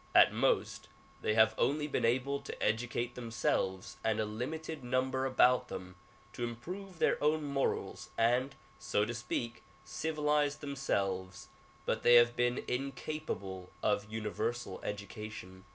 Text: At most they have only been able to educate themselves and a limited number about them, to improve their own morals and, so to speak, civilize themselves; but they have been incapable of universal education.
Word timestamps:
At 0.15 0.33
most 0.33 0.87
they 1.21 1.35
have 1.35 1.53
only 1.59 1.85
been 1.85 2.05
able 2.05 2.39
to 2.39 2.59
educate 2.59 3.13
themselves 3.13 3.97
and 4.03 4.19
a 4.19 4.25
limited 4.25 4.83
number 4.83 5.27
about 5.27 5.67
them, 5.67 5.95
to 6.33 6.43
improve 6.43 6.97
their 6.97 7.23
own 7.23 7.43
morals 7.43 8.09
and, 8.17 8.55
so 8.79 9.05
to 9.05 9.13
speak, 9.13 9.61
civilize 9.85 10.55
themselves; 10.55 11.49
but 11.85 12.01
they 12.01 12.15
have 12.15 12.35
been 12.35 12.63
incapable 12.67 13.69
of 13.83 14.11
universal 14.11 14.81
education. 14.83 15.65